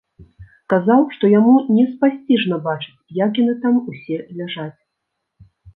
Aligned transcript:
Казаў, 0.71 1.01
што 1.15 1.29
яму 1.39 1.53
неспасціжна 1.75 2.55
бачыць, 2.67 2.99
як 3.23 3.31
яны 3.45 3.53
там 3.69 3.73
усе 3.91 4.17
ляжаць. 4.41 4.77